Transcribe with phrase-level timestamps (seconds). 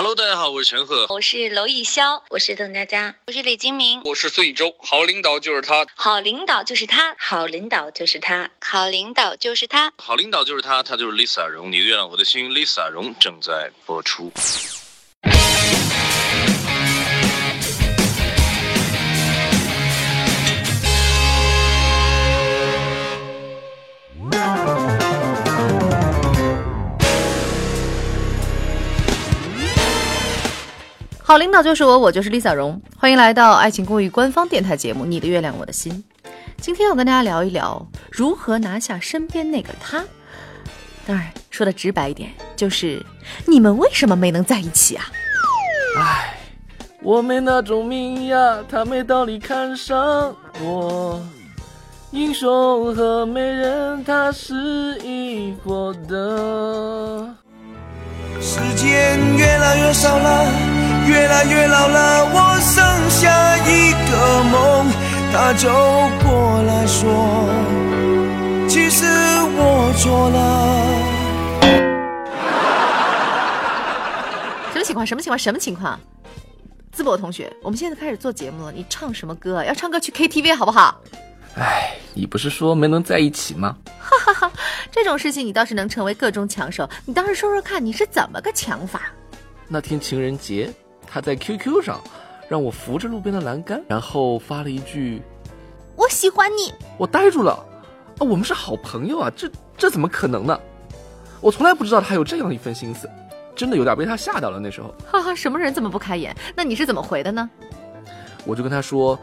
[0.00, 4.74] Hello，大家好，我是陈赫，我是娄艺潇，我是邓家佳，我是李金铭，我是孙艺洲。
[4.78, 14.32] 好领导就是他，好领导就是他，好领导就是他，好领导就是他，好领导就是他，他就是 Lisa 荣，你的月亮我的心，Lisa 荣正在播出。
[31.30, 36.04] 好领导就是我，我就是 Lisa 荣，欢迎来到爱情公寓官方电台节目《你的月亮我的心》。
[36.60, 40.04] 今天要跟大家聊一聊如何拿下身边那个他。
[41.06, 43.00] 当然，说的直白一点，就是
[43.46, 45.04] 你们为什么没能在一起啊？
[46.00, 46.36] 唉，
[47.00, 51.22] 我没那种命呀，他没道理看上我。
[52.10, 57.32] 英雄和美人，他是一伙的。
[58.40, 60.69] 时间越来越少了。
[61.44, 64.86] 越老了，我剩下一个梦，
[65.32, 65.68] 他就
[66.22, 67.48] 过来说，
[68.68, 70.38] 其实我错了。
[74.72, 75.06] 什么情况？
[75.06, 75.38] 什么情况？
[75.38, 75.98] 什么情况？
[76.96, 79.64] 淄博同学，我们现在开始做节目了，你唱什么歌？
[79.64, 81.00] 要唱歌去 KTV 好不好？
[81.56, 83.76] 哎，你不是说没能在一起吗？
[83.98, 84.52] 哈哈哈，
[84.90, 89.02] 这种事情你倒是能成为各中强手，你倒是说说看，你是怎么个强法？
[89.68, 90.70] 那天情人节。
[91.12, 92.00] 他在 QQ 上
[92.48, 95.20] 让我扶着路边的栏杆，然后发了一句
[95.96, 100.58] ：“我喜欢你。”我呆住了，啊，我们是好朋友啊，这这怎么可能呢？
[101.40, 103.10] 我从来不知道他有这样一份心思，
[103.56, 104.60] 真的有点被他吓到了。
[104.60, 106.36] 那时候，哈哈，什么人这么不开眼？
[106.54, 107.50] 那你是怎么回的呢？
[108.44, 109.18] 我就跟他说：“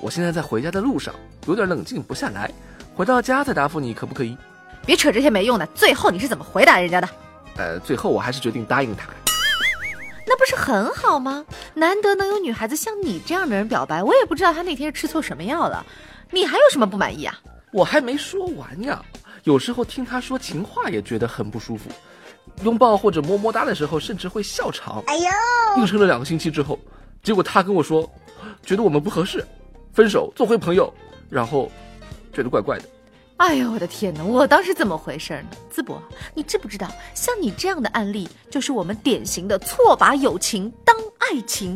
[0.00, 1.14] 我现在在回家的路上，
[1.46, 2.50] 有点冷静不下来，
[2.94, 4.36] 回到家再答复你，可不可以？”
[4.86, 5.66] 别扯这些没用的。
[5.74, 7.08] 最后你是怎么回答人家的？
[7.56, 9.08] 呃，最后我还是决定答应他。
[10.30, 11.44] 那不是很好吗？
[11.74, 15.84] 难得能有女孩子像你这样的人表白，我也不知道她那天是吃错什么药了。
[16.30, 17.36] 你还有什么不满意啊？
[17.72, 19.04] 我还没说完呀。
[19.42, 21.90] 有时候听她说情话也觉得很不舒服，
[22.62, 25.02] 拥抱或者么么哒的时候甚至会笑场。
[25.08, 25.28] 哎呦！
[25.78, 26.78] 硬撑了两个星期之后，
[27.24, 28.08] 结果她跟我说，
[28.64, 29.44] 觉得我们不合适，
[29.92, 30.94] 分手做回朋友，
[31.28, 31.68] 然后
[32.32, 32.84] 觉得怪怪的。
[33.40, 34.22] 哎呦我的天哪！
[34.22, 35.56] 我当时怎么回事呢？
[35.74, 36.00] 淄博，
[36.34, 41.74] 你知不知道，像你这样的案例，就是我们典型的错把友情当爱情。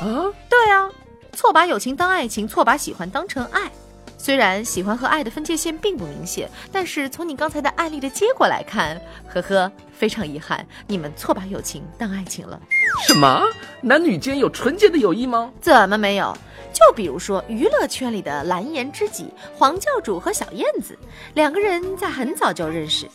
[0.00, 0.88] 啊，对啊，
[1.34, 3.70] 错把友情当爱情，错把喜欢当成爱。
[4.16, 8.98] 虽然喜欢和爱的分界线并不明显，但是从你刚才的案例的结果来看，
[9.28, 12.58] 呵呵，非常遗憾，你们错把友情当爱情了。
[13.06, 13.42] 什么？
[13.82, 15.52] 男女间有纯洁的友谊吗？
[15.60, 16.34] 怎么没有？
[16.74, 20.98] 就比如说娱乐圈里的蓝颜知己黄教主和小燕子，
[21.34, 23.08] 两个人在很早就认识，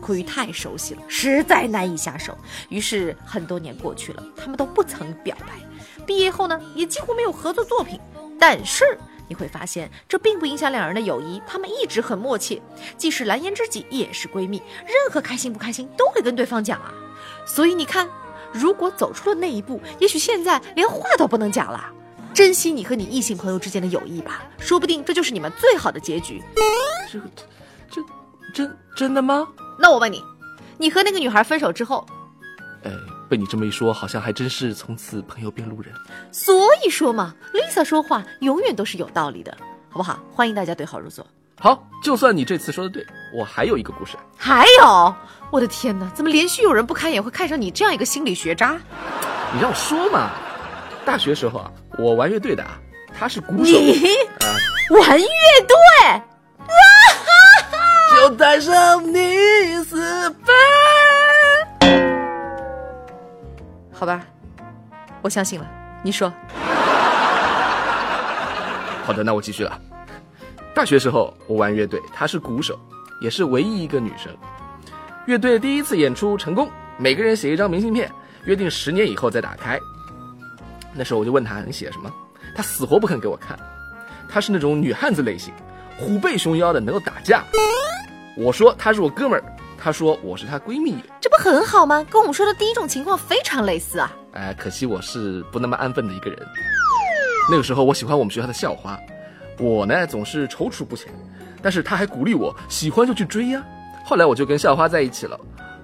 [0.00, 2.38] 苦于太熟悉了，实在难以下手。
[2.68, 6.04] 于是很多年过去了，他们都不曾表白。
[6.06, 8.00] 毕业后呢，也几乎没有合作作品。
[8.38, 8.96] 但是
[9.28, 12.62] 你会发现，这并不影响两人的友谊，他们一直很默契，
[12.96, 16.94] 既是蓝颜知己，也是闺蜜，任何开心不开心都会跟对方讲啊。
[17.44, 18.08] 所以你看，
[18.52, 21.92] 如果走出了那一步，也许现在连话都不能讲了。
[22.32, 26.42] 珍惜你和你异性朋友之间的友谊吧，说不定这就是你们最好的结局。
[27.10, 27.18] 这，
[27.90, 28.02] 这，
[28.54, 29.46] 真真的吗？
[29.78, 30.22] 那我问你，
[30.78, 32.06] 你和那个女孩分手之后，
[32.84, 32.90] 哎，
[33.28, 35.92] 被你这么一说，好像还真是从此朋友变路人。
[36.30, 39.56] 所以说嘛，Lisa 说话永远都是有道理的，
[39.90, 40.18] 好不好？
[40.32, 41.26] 欢迎大家对号入座。
[41.58, 44.16] 好，就算你这次说的对，我还有一个故事。
[44.36, 45.14] 还有，
[45.50, 48.80] 我的天哪，怎么连续有人不开眼会看上你这样一个心理学渣？
[49.52, 50.30] 你让我说嘛。
[51.04, 52.64] 大学时候啊，我玩乐队的，
[53.12, 53.78] 他是鼓手。
[53.78, 54.16] 你
[54.96, 55.26] 玩乐
[55.68, 56.22] 队！
[58.10, 60.46] 就带上你私奔。
[63.92, 64.22] 好吧，
[65.20, 65.66] 我相信了。
[66.02, 66.32] 你说。
[69.04, 69.78] 好的，那我继续了。
[70.72, 72.80] 大学时候我玩乐队，她是鼓手，
[73.20, 74.34] 也是唯一一个女生。
[75.26, 78.10] 乐队第一次演出成功，每个人写一张明信片，
[78.44, 79.78] 约定十年以后再打开。
[80.94, 82.12] 那时候我就问他你写什么，
[82.54, 83.58] 他死活不肯给我看。
[84.28, 85.52] 他是那种女汉子类型，
[85.98, 87.44] 虎背熊腰的，能够打架。
[88.36, 89.44] 我说他是我哥们儿，
[89.76, 92.04] 他说我是他闺蜜，这不很好吗？
[92.08, 94.12] 跟我们说的第一种情况非常类似啊。
[94.32, 96.38] 哎，可惜我是不那么安分的一个人。
[97.50, 98.98] 那个时候我喜欢我们学校的校花，
[99.58, 101.12] 我呢总是踌躇不前，
[101.60, 103.62] 但是他还鼓励我喜欢就去追呀。
[104.04, 105.38] 后来我就跟校花在一起了。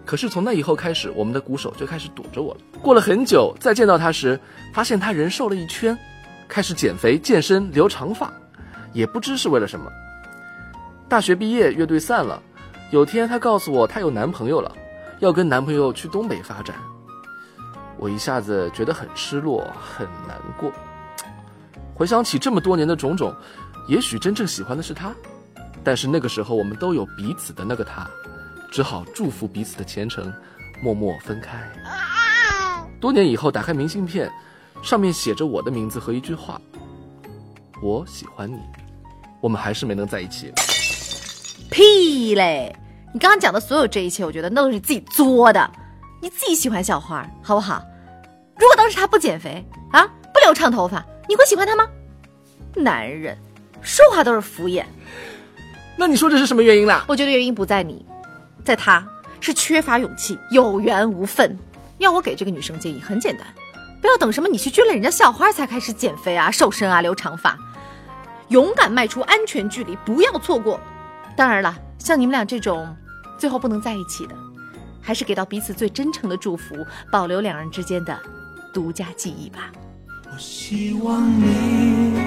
[0.07, 2.61] 可是从那以后开始，我们的鼓手就开始躲着我了。
[2.81, 4.41] 过了很久，再见到他时，
[4.73, 5.99] 发现他人瘦了一圈，
[6.47, 8.33] 开始减肥健身留长发，
[8.93, 9.91] 也不知是为了什么。
[11.09, 12.41] 大学毕业，乐队散了。
[12.93, 14.71] 有天他告诉我，他有男朋友了，
[15.19, 16.77] 要跟男朋友去东北发展。
[17.99, 20.73] 我一下子觉得很失落，很难过。
[21.95, 23.35] 回想起这么多年的种种，
[23.89, 25.13] 也许真正喜欢的是他，
[25.83, 28.09] 但是那个时候我们都有彼此的那个他，
[28.71, 30.33] 只好祝福彼此的前程，
[30.83, 31.59] 默默分开。
[33.01, 34.31] 多年以后打开明信片，
[34.83, 36.61] 上面写着我的名字和一句话
[37.83, 38.61] ：“我喜欢你。”
[39.41, 40.53] 我们还是没能在一起。
[41.71, 42.75] 屁嘞！
[43.13, 45.71] 你刚刚讲的所有这一切，我觉得那都是你自己作的，
[46.21, 47.83] 你自己喜欢小花，好不好？
[48.59, 51.87] 如果当时他不减肥啊，不留长头发，你会喜欢他吗？
[52.75, 53.37] 男人
[53.83, 54.85] 说话都是敷衍。
[55.97, 57.05] 那你说这是什么原因啦？
[57.07, 58.05] 我觉得原因不在你，
[58.67, 59.07] 在他，
[59.41, 61.57] 是缺乏勇气，有缘无分。
[61.99, 63.47] 要我给这个女生建议，很简单，
[64.03, 67.57] 不要等什么你去追了人家校花才开始减肥啊、瘦身啊、留长发，
[68.49, 70.81] 勇敢迈出安全距离，不要错过。
[71.37, 72.93] 当然了，像你们俩这种
[73.39, 74.35] 最后不能在一起的，
[75.01, 78.19] 还是给到彼此最真诚的祝福，保留两人之间的
[78.75, 79.71] 独家记忆吧。
[80.29, 82.21] 我希望你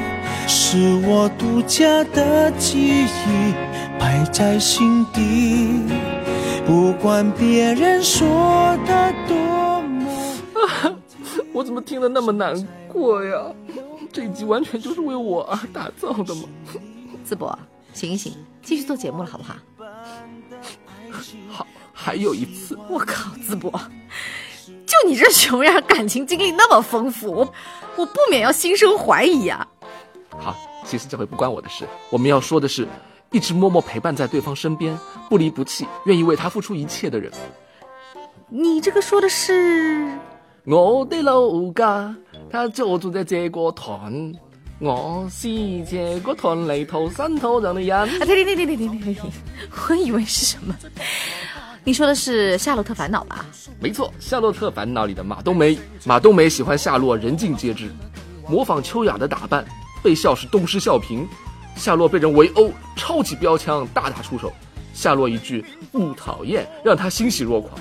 [0.48, 3.54] 是我独家的记忆，
[4.00, 5.84] 摆在心底，
[6.70, 10.06] 不管别人说的多么。
[11.52, 12.56] 我怎么听得那么难
[12.88, 13.44] 过呀？
[14.14, 16.44] 这一集完全就是为我而打造的嘛？
[17.28, 17.58] 淄博，
[17.92, 19.56] 醒一醒，继续做节目了，好不好？
[21.50, 23.72] 好，还有一次，我靠，淄博，
[24.86, 27.54] 就你这熊样，感情经历那么丰富，我
[27.96, 29.68] 我不免要心生怀疑啊。
[30.38, 30.56] 好，
[30.86, 31.84] 其实这回不关我的事。
[32.12, 32.88] 我们要说的是，
[33.32, 34.98] 一直默默陪伴在对方身边
[35.30, 37.32] 不离不弃愿意为他付出一切的人。
[38.48, 40.08] 你这个说的是？
[40.66, 42.16] 我的老家
[42.52, 44.32] 他就住在这个团
[44.78, 45.48] 我是
[45.86, 48.08] 这个团里头山头上的羊
[49.88, 50.76] 我以为是什么
[51.84, 53.46] 你说的是夏洛特烦恼吧
[53.80, 57.90] 没错夏洛特烦恼里的马冬梅马冬梅喜欢夏洛人尽皆知
[58.48, 59.66] 模仿秋雅的打扮
[60.04, 61.26] 被笑是东施效颦
[61.76, 64.52] 夏洛被人围殴，抄起标枪大打出手。
[64.94, 67.80] 夏洛一句“不讨厌”，让他欣喜若狂，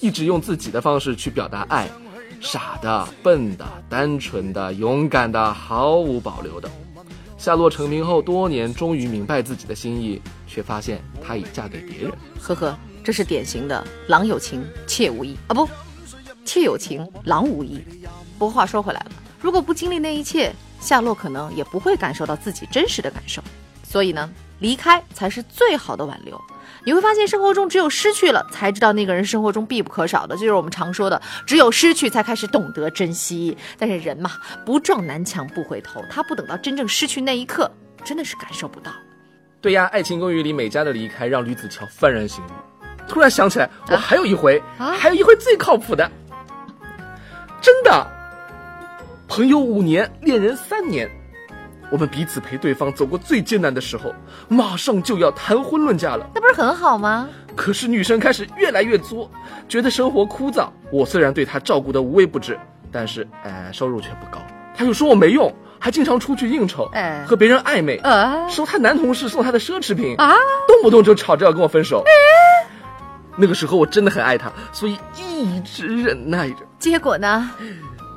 [0.00, 1.88] 一直用自己的方式去表达爱。
[2.40, 6.70] 傻的、笨的、单纯的、勇敢的，毫无保留的。
[7.38, 12.12] 夏洛成名后多年，终于明白自己的心意，却发现她已嫁给别人。
[12.40, 15.68] 呵呵，这是典型的“郎有情，妾无意”啊，不，
[16.44, 17.82] 妾有情，郎无意。
[18.38, 19.10] 不过话说回来了，
[19.40, 23.42] 如果不经历那一切，夏洛可能也不会感受到自己真实的感受。
[23.82, 26.40] 所以呢，离开才是最好的挽留。
[26.84, 33.56] 你会发现，生活中只有失去了，才知道那个人生活中必不可少的，就是我们常说的，只有失去才开始懂得珍惜。
[33.78, 34.30] 但是人嘛，
[34.64, 37.70] 不撞南墙不回头，他不等到真正失去那一刻，
[38.04, 38.92] 真的是感受不到。
[39.60, 42.48] 对呀，《爱情公寓》里美嘉的离开让吕子乔幡然醒悟，
[43.08, 46.10] 突然想起来，我还有一回，啊还有一回最靠谱的，
[47.60, 48.06] 真的，
[49.28, 51.08] 朋友五年，恋人三年。
[51.90, 54.14] 我们彼此陪对方走过最艰难的时候，
[54.48, 56.28] 马上就要谈婚论嫁了。
[56.34, 57.28] 那不是很好吗？
[57.54, 59.30] 可是女生开始越来越作，
[59.68, 60.68] 觉得生活枯燥。
[60.90, 62.58] 我虽然对她照顾得无微不至，
[62.90, 64.42] 但是哎，收入却不高。
[64.74, 70.34] 她又说我没用，还经常出去应酬，哎和别人暧昧，呃收她男同事送她的奢侈品，啊，
[70.66, 72.02] 动不动就吵着要跟我分手。
[73.36, 76.56] 那个时候我真的很爱她，所以一直忍耐着。
[76.78, 77.50] 结果呢？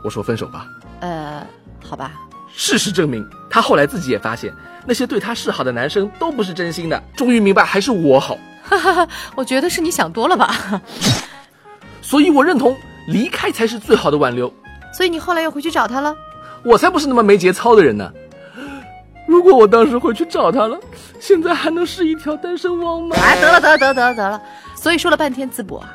[0.03, 0.65] 我说分手吧。
[1.01, 1.45] 呃，
[1.83, 2.13] 好吧，
[2.55, 4.53] 事实证明，她后来自己也发现，
[4.85, 7.03] 那些对她示好的男生都不是真心的。
[7.15, 8.37] 终于明白，还是我好。
[9.35, 10.81] 我觉得是你想多了吧。
[12.01, 12.75] 所以我认同
[13.07, 14.51] 离开才是最好的挽留。
[14.93, 16.15] 所以你后来又回去找他了？
[16.63, 18.11] 我才不是那么没节操的人呢。
[19.27, 20.77] 如果我当时回去找他了，
[21.19, 23.15] 现在还能是一条单身汪吗？
[23.21, 24.41] 哎，得了，得了，得了，得了，得了。
[24.75, 25.93] 所以说了半天，淄博啊，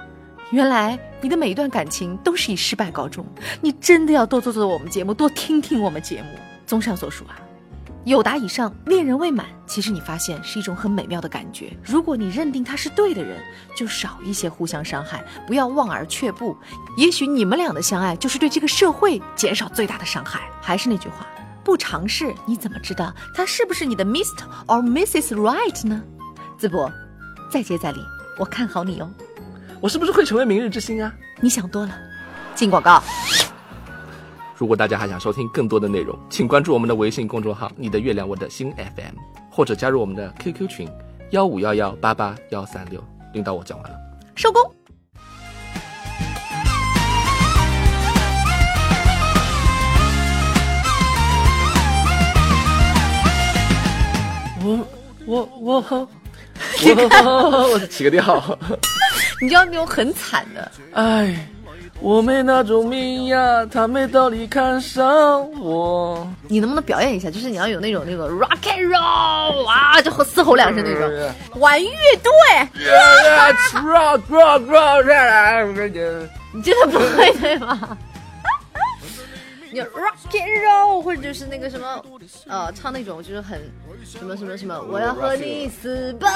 [0.50, 3.26] 原来你的每一段感情都是以失败告终。
[3.60, 6.28] 你真的要多做做我们节目，多听听我们节目。
[6.64, 7.38] 综上所述啊，
[8.04, 11.72] 有达以上，恋人未满，其实你发现是一种很美妙的感觉。
[11.84, 13.40] 如果你认定他是对的人，
[13.76, 16.56] 就少一些互相伤害，不要望而却步。
[16.96, 20.40] 也许你们俩的相爱，就是对这个社会减少最大的伤害。
[20.60, 21.26] 还是那句话，
[21.64, 24.44] 不尝试你怎么知道他是不是你的 Mr.
[24.66, 25.34] or Mrs.
[25.34, 26.02] Right 呢？
[26.58, 26.90] 淄博，
[27.50, 28.00] 再接再厉，
[28.38, 29.08] 我看好你哦。
[29.86, 31.14] 我是不是会成为明日之星啊？
[31.40, 31.96] 你想多了。
[32.56, 33.00] 进广告。
[34.56, 39.14] 如果大家还想收听更多的内容，请关注我们的微信公众号“你的月亮我的心 FM”，
[39.48, 40.88] 或者加入我们的 QQ 群
[41.30, 43.00] 幺五幺幺八八幺三六。
[43.32, 43.96] 领导，我讲完了。
[44.34, 44.60] 收工。
[54.64, 54.88] 我
[55.26, 56.08] 我我我
[57.68, 58.58] 我起个调。
[59.40, 61.48] 你要那种很惨的，哎，
[62.00, 66.26] 我没那种命呀，他没道理看上我。
[66.48, 67.30] 你能不能表演一下？
[67.30, 71.10] 就是你要有那种那个 rock and roll 啊，就嘶吼两声那种。
[71.60, 71.90] 玩乐
[72.22, 72.32] 队，
[76.52, 77.98] 你真的不会对吗？
[79.70, 82.02] 你 rock and roll，或者就是那个什么，
[82.46, 83.60] 呃，唱那种就是很
[84.04, 86.30] 什么什么什么，我要和你私奔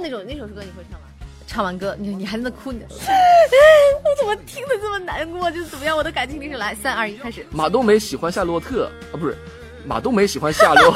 [0.00, 1.06] 那种那首歌，你会唱吗？
[1.46, 5.50] 唱完歌，你你还在那哭，你 我怎么听得这么难过？
[5.50, 5.96] 就是怎么样？
[5.96, 7.46] 我的感情历史来，三二一，开始。
[7.50, 9.36] 马冬梅喜欢夏洛特啊，不是，
[9.84, 10.94] 马冬梅喜欢夏洛。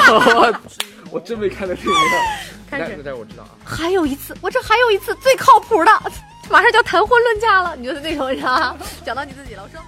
[1.10, 1.94] 我真没看到这个。
[2.68, 3.50] 开始，但是我知道啊。
[3.64, 5.90] 还有一次，我这还有一次最靠谱的，
[6.50, 7.76] 马上就要谈婚论嫁了。
[7.76, 9.80] 你就是那种人啊，讲到你自己了，我说。